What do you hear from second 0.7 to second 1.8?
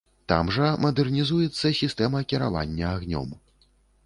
мадэрнізуецца